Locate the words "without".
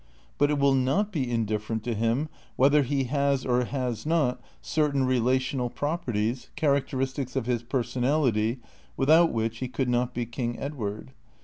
8.97-9.31